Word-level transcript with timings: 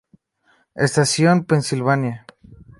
Estación 0.87 1.45
Pensilvania 1.49 2.25